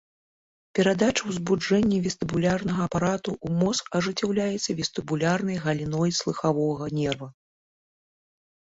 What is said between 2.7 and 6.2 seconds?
апарату ў мозг ажыццяўляецца вестыбулярнай галіной